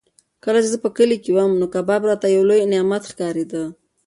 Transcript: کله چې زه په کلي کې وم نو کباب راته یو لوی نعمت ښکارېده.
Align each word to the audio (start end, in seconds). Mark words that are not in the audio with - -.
کله 0.43 0.59
چې 0.63 0.69
زه 0.73 0.77
په 0.83 0.89
کلي 0.97 1.17
کې 1.23 1.31
وم 1.35 1.51
نو 1.59 1.65
کباب 1.75 2.01
راته 2.09 2.27
یو 2.35 2.43
لوی 2.49 2.69
نعمت 2.73 3.03
ښکارېده. 3.11 3.63